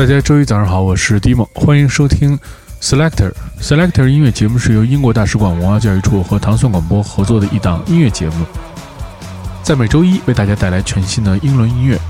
[0.00, 2.38] 大家周一早上好，我是 Dimo，欢迎收听
[2.80, 3.32] Selector。
[3.60, 8.46] Selector 音乐节目是由英国大使馆文化教育处和唐宋广播合作的一档音乐节目，
[9.62, 12.00] 在每周一为大家带来全新的英伦音乐。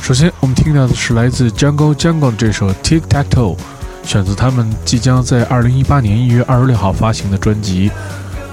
[0.00, 3.56] 首先，我们听到的是来自 Jungle Jungle 的这首 Tic Tac Toe，
[4.04, 7.90] 选自他们即将在二零一八年一月二十六号发行的专辑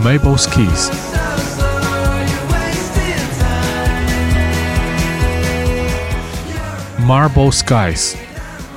[0.03, 0.89] 《Mabel's Kiss》。
[7.07, 8.15] Marble Skies。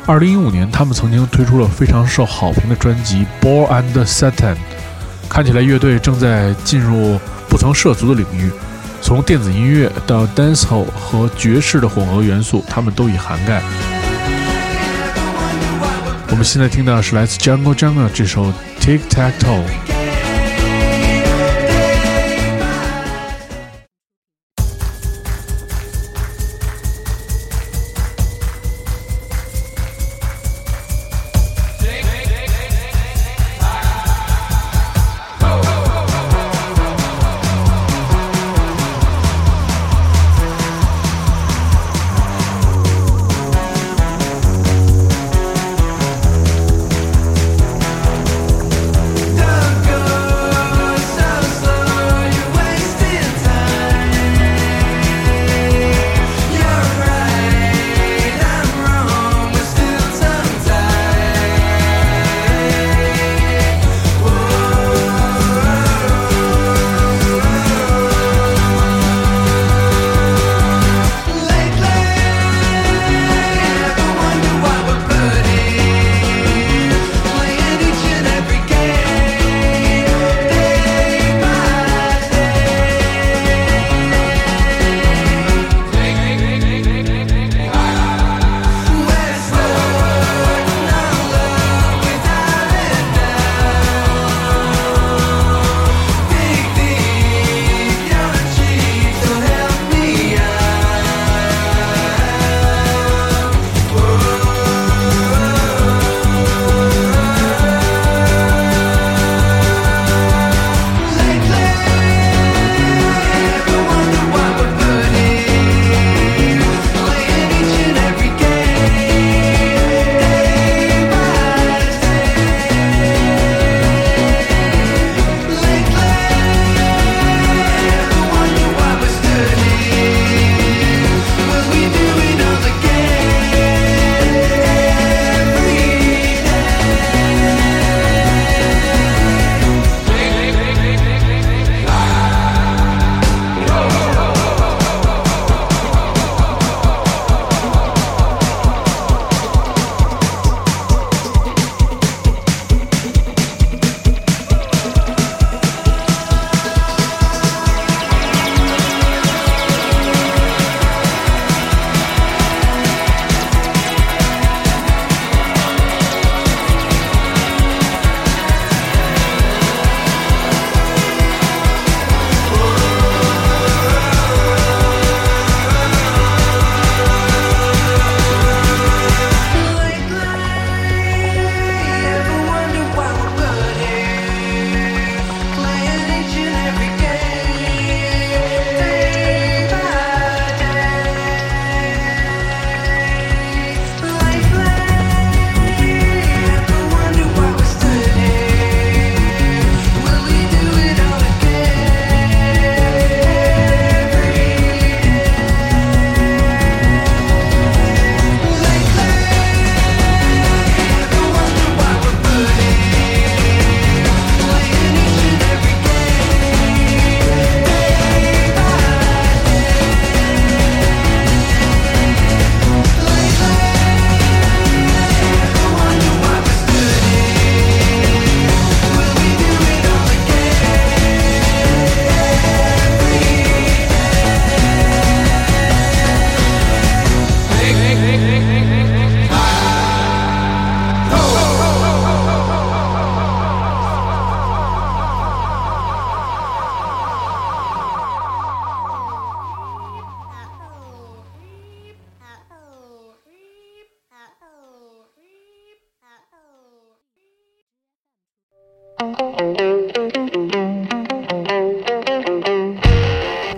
[0.07, 4.55] 二零一五年，他们曾经推出了非常受好评的专辑《Ball and Satin》。
[5.29, 8.49] 看起来乐队正在进入不曾涉足的领域，
[9.03, 13.61] 从电子音乐到 dancehall 和爵士的混合元素，他们都已涵盖。
[16.29, 18.45] 我们现在听到的是来自 Jungle Jungle 这首
[18.81, 19.65] 《Tic Tac Toe》。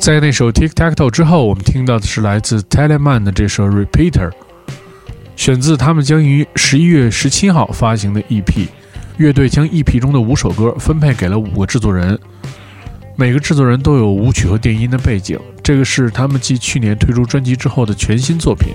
[0.03, 4.31] 在那首《Tic Tac Toe》之后，我们听到的是来自 Teleman 的这首《Repeater》，
[5.37, 8.67] 选自他们将于十一月十七号发行的 EP。
[9.19, 12.19] 乐队将 EP 中的五首歌分配给了五个制作人，
[13.15, 15.39] 每个制作人都有舞曲和电音的背景。
[15.63, 18.75] 这个是他们继去年推出专辑之后的全新作品。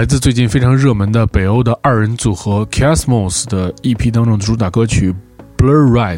[0.00, 5.12] 来自最近非常热门的北欧的二人组合 Casmos 的 EP 当中的主打歌曲
[5.58, 6.16] 《Blur Ride》。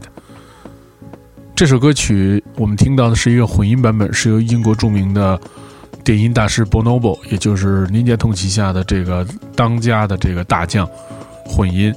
[1.57, 5.37] 这首歌曲我们听到的是一个混音版本，是由英国著名的
[6.05, 10.89] 电音大师 Bonobo，也就是 Ninja Tune 旗下的这个当家的这个大将
[11.45, 11.93] 混音。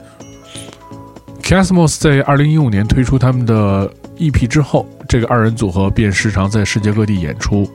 [1.43, 3.87] Casmos 在二零一五年推出他们的
[4.17, 7.69] EP 之后，这个二人组合便时常在世界各地演出。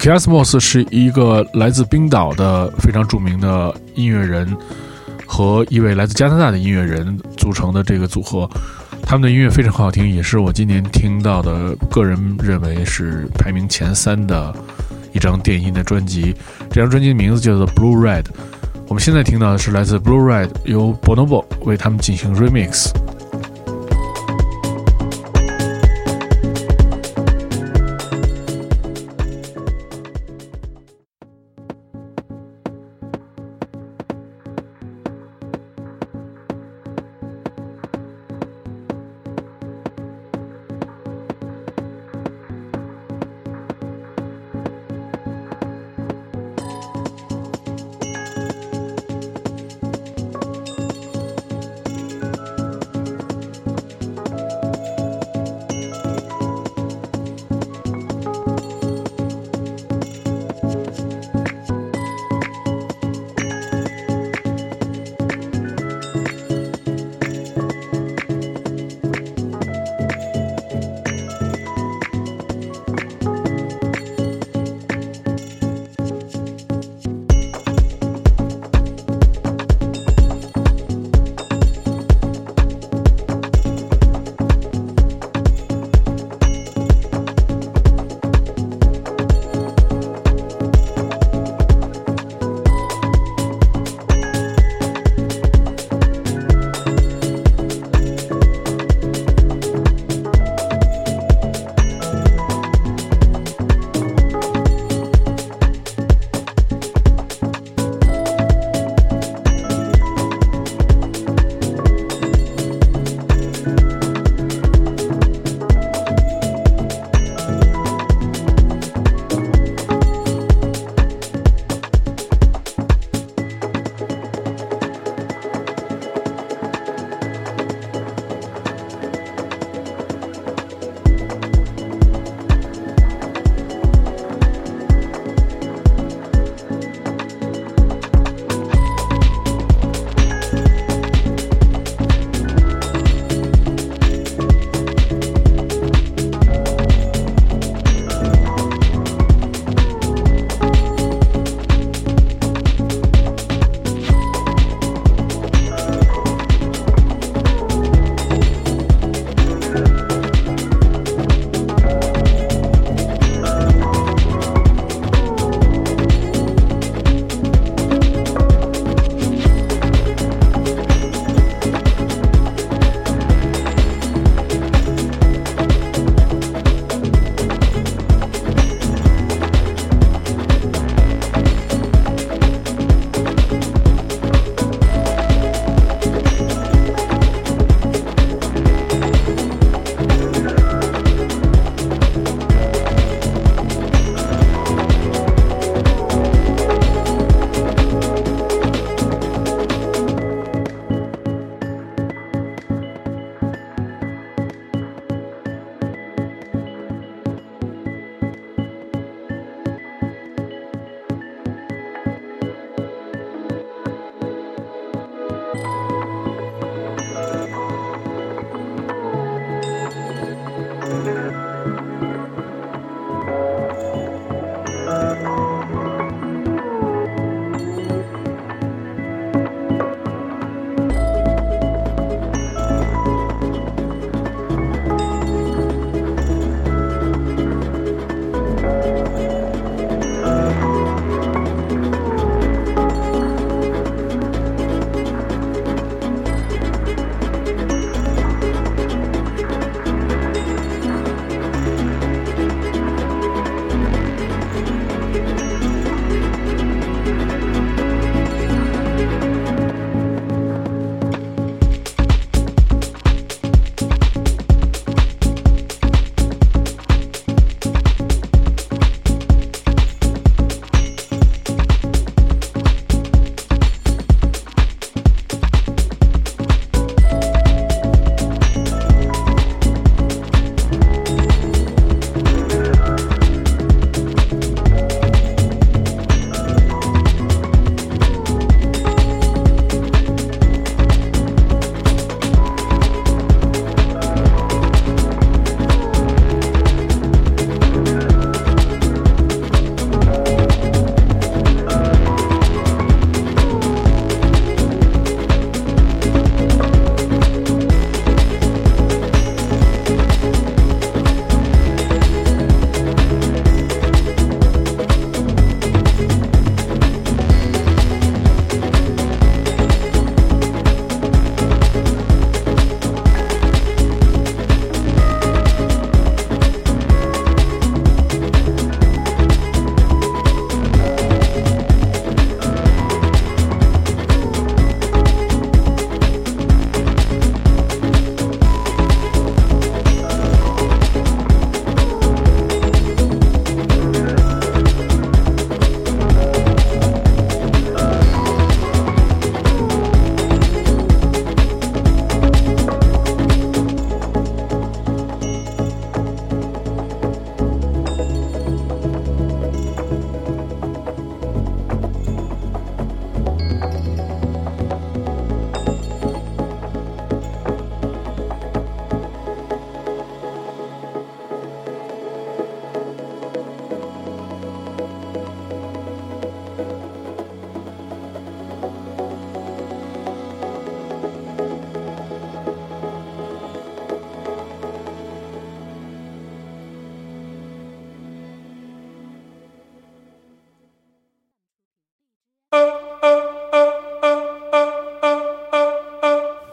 [0.00, 4.56] Kiasmos 是一个来自冰岛的非常著名的音乐人
[5.26, 8.48] 和一位来自加拿大的音乐人组成的这个组合，
[9.02, 14.56] 他们的音乐非常好听，也是我今年听到的，个人认为是排名前三的
[15.12, 16.34] 一张电音的专辑。
[16.70, 18.22] 这张专辑的名字叫做《Blue Red》。
[18.88, 22.88] 我们现在听到的是来自 Blue Red 由 Bonobo 为他们进行 remix。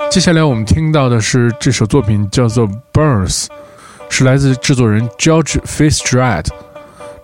[0.09, 3.45] 接下来我们听到的是这首作品叫做《Burns》，
[4.09, 6.47] 是来自制作人 George Fitzgerald。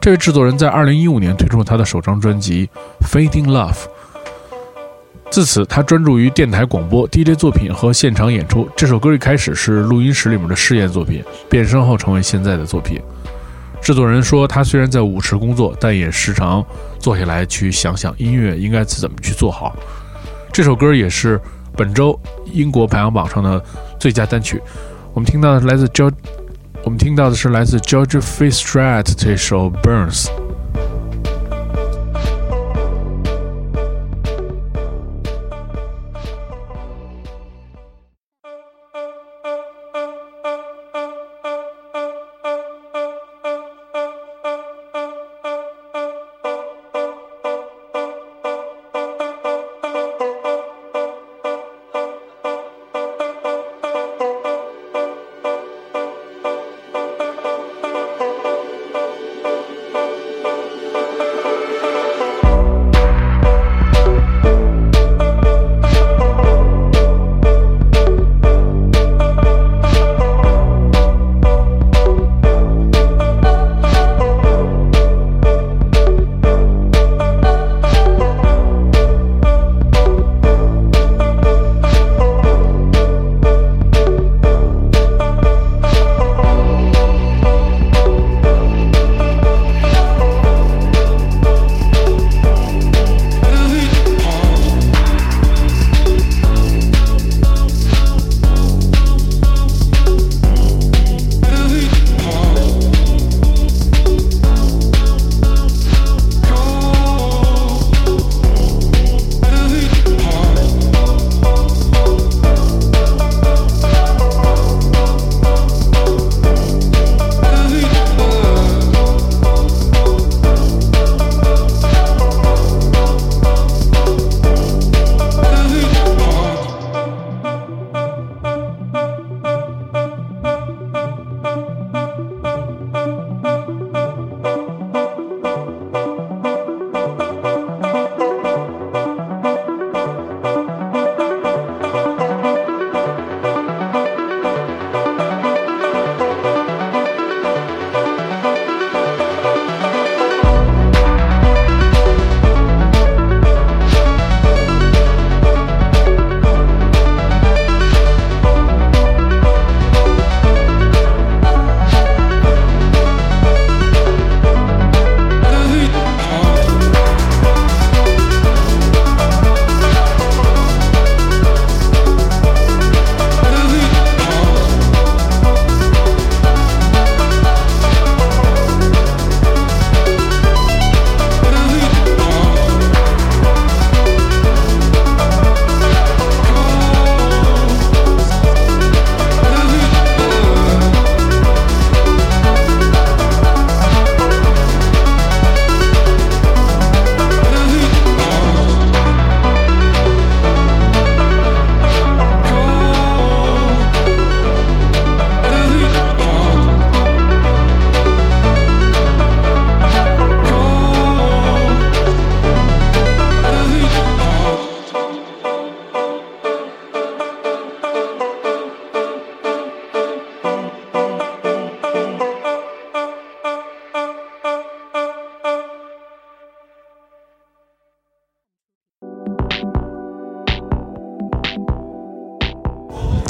[0.01, 2.69] 这位制作人在2015年推出了他的首张专辑
[3.07, 3.73] 《Fading Love》。
[5.31, 8.69] 自此，他专注于电台广播、DJ 作品和现场演出。
[8.75, 13.01] 这首歌一开始是录音室里面的试验作品，变身后成为现在的作品。
[13.81, 16.63] 制作人说，他虽然在舞池工作，但也时常
[16.99, 19.75] 坐下来去想想音乐应该怎么去做好。
[20.51, 21.41] 这首歌也是
[21.75, 23.63] 本周英国排行榜上的
[23.99, 24.61] 最佳单曲。
[25.13, 26.13] 我们听到的是来自 George，
[26.83, 30.25] 我们听到的是来自 George Fitzgerald 这首《Burns》。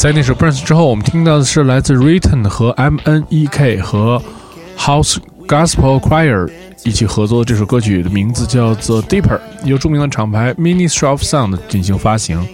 [0.04, 4.22] 在那首《Burns》之后，我们听到的是来自 Written 和 M N E K 和
[4.78, 5.16] House
[5.48, 6.52] Gospel Choir
[6.84, 12.46] 一起合作的这首歌曲，的名字叫做《Deeper》，由著名的厂牌 Ministry of Sound 进行发行。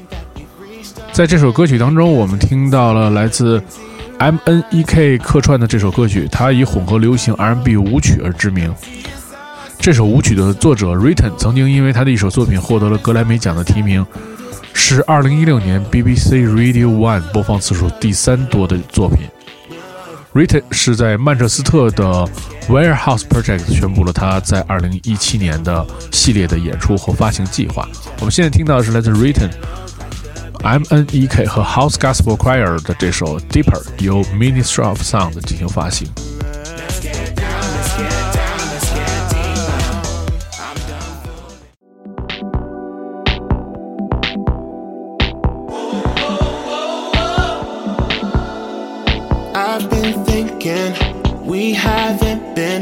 [1.12, 3.60] 在这首歌曲当中，我们听到了来自
[4.20, 8.72] M N E K 客串的这首歌曲，它以混合流行 R&B 舞曲而知名。
[9.80, 14.06] 这首舞曲的作者 Written 曾经因为他的一首作品获得了格莱美奖的提名。
[14.82, 19.20] 是二零一六年 BBC Radio One 播放次数第三多的作品。
[20.34, 22.28] ，Ritten 是在曼彻斯特的
[22.68, 27.88] Warehouse Project 宣布了他在二零一七年的系列的演出和发行计划。
[28.20, 29.52] 我们现在听到的是来自 Ritten、
[30.64, 36.08] MNEK 和 House Gospel Choir 的这首 Deeper，由 Ministry of Sound 进行发行。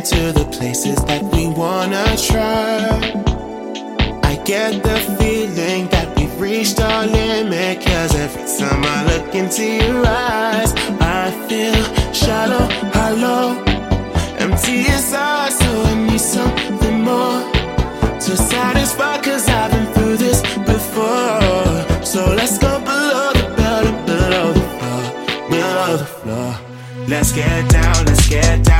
[0.09, 2.79] To the places that we wanna try.
[4.23, 7.81] I get the feeling that we've reached our limit.
[7.85, 12.65] Cause every time I look into your eyes, I feel shallow,
[12.95, 13.61] hollow,
[14.37, 15.51] empty inside.
[15.51, 17.41] So I need something more
[18.25, 19.21] to satisfy.
[19.21, 20.39] Cause I've been through this
[20.73, 22.05] before.
[22.05, 25.01] So let's go below the belt below the floor,
[25.49, 26.51] below the floor.
[27.09, 28.76] Let's get down, let's get down,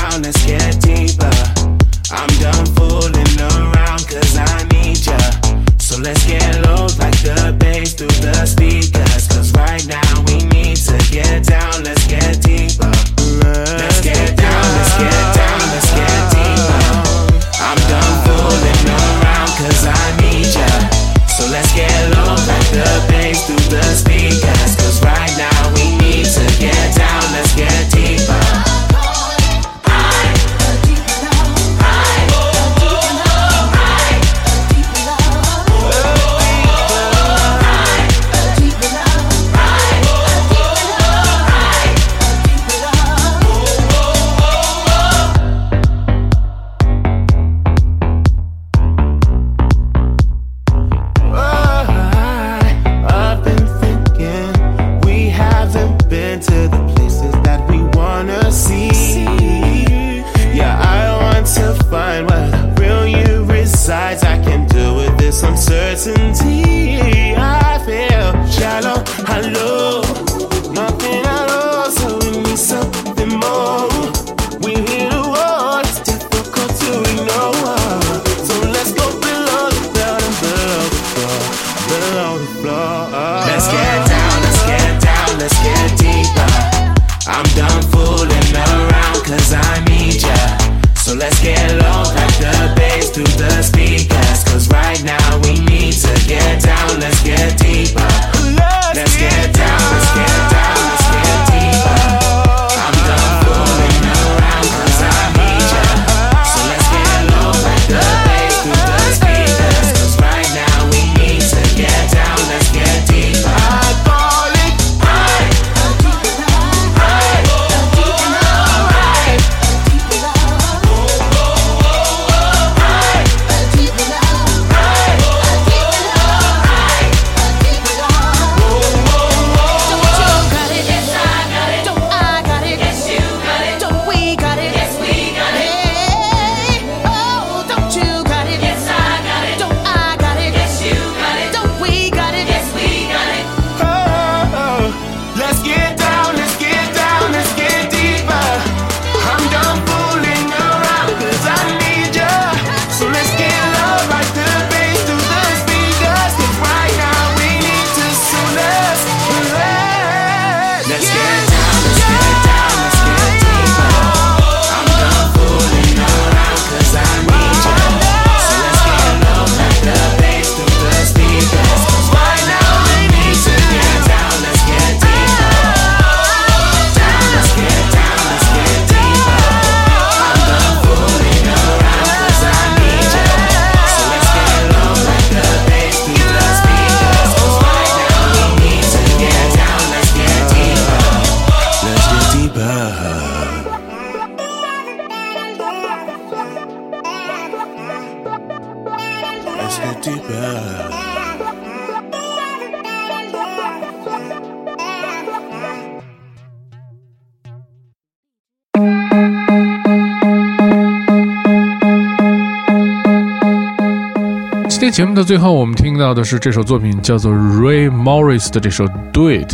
[214.70, 219.52] 今天节目的最后，我们听到的是这首作品，叫做 Ray Morris 的这首《Do It》，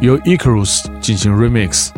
[0.00, 1.88] 由 Icarus 进行 remix。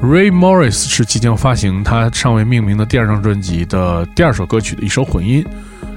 [0.00, 5.44] Ray Morris 是即将发行他尚未命名的第二张专辑的第二首歌曲的一首混音。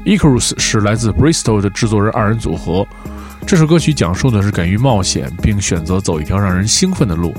[0.05, 2.85] Icarus 是来自 Bristol 的制作人二人组合。
[3.45, 7.33] 这首歌曲讲述的是敢于冒险，并选择走一条让人兴奋的路。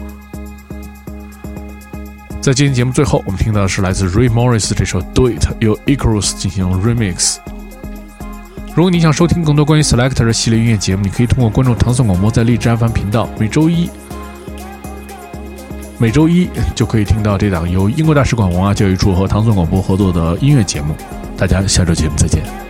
[2.40, 7.36] 在今天节目最后，我们听到的是来自 Ray Morris 这首《Do It》，由 Icarus 进行 remix。
[8.78, 13.90] 如果你想收听更多关于 Selector 系列音乐节目，你可以通过关注唐宋广播在荔枝 FM 频道，每周一
[15.98, 20.94] 每周一就可以听到这档由英国大使馆文化教育处和唐宋广播合作的音乐节目。
[21.36, 22.67] 大家下周节目再见。